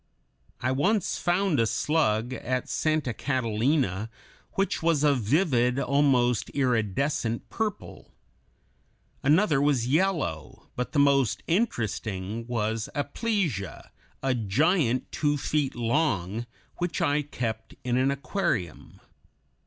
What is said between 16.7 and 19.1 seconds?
which I kept in an aquarium.